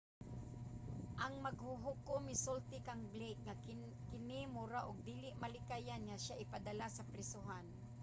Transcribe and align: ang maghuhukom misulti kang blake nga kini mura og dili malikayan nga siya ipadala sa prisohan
ang 1.23 1.33
maghuhukom 1.45 2.21
misulti 2.29 2.77
kang 2.87 3.03
blake 3.13 3.41
nga 3.47 3.55
kini 4.17 4.41
mura 4.55 4.79
og 4.89 4.97
dili 5.09 5.29
malikayan 5.43 6.01
nga 6.05 6.17
siya 6.23 6.39
ipadala 6.43 6.87
sa 6.91 7.07
prisohan 7.11 7.65